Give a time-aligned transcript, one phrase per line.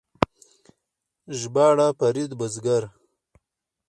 [1.39, 2.83] ژباړه فرید بزګر